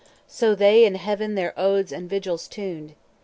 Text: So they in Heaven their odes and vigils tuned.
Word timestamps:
So 0.27 0.55
they 0.55 0.83
in 0.83 0.95
Heaven 0.95 1.35
their 1.35 1.53
odes 1.55 1.91
and 1.91 2.09
vigils 2.09 2.47
tuned. 2.47 2.95